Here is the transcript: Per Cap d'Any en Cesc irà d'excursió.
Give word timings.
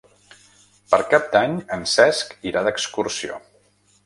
Per 0.93 0.99
Cap 1.11 1.27
d'Any 1.35 1.53
en 1.77 1.85
Cesc 1.93 2.35
irà 2.53 2.65
d'excursió. 2.71 3.39